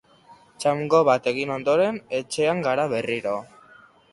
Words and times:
Txango 0.63 1.01
bat 1.09 1.29
egin 1.33 1.53
ondoren, 1.57 2.01
etxean 2.21 2.65
gara 2.69 2.87
berriro. 2.95 3.37